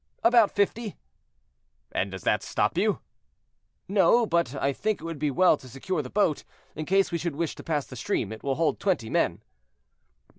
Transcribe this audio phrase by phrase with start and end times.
[0.23, 0.95] "About fifty."
[1.91, 3.01] "And does that stop you?"
[3.87, 6.43] "No, but I think it would be well to secure the boat,
[6.75, 9.43] in case we should wish to pass the stream; it will hold twenty men."